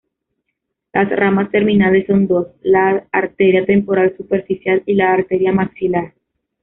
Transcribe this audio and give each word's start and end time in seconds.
Las 0.93 1.09
ramas 1.11 1.51
terminales 1.51 2.07
son 2.07 2.25
dos: 2.25 2.47
la 2.63 3.05
arteria 3.11 3.67
temporal 3.67 4.15
superficial 4.17 4.81
y 4.87 4.95
la 4.95 5.13
arteria 5.13 5.51
maxilar. 5.51 6.15